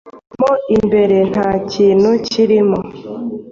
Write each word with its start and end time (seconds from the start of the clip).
mo 0.39 0.51
imbere 0.75 1.17
nta 1.31 1.47
kintu 1.71 2.09
kirimo. 2.27 2.79